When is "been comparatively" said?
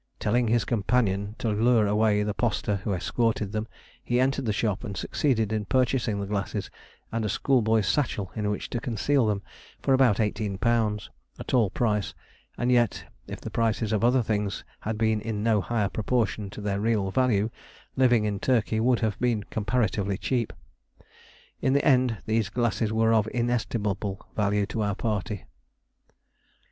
19.19-20.17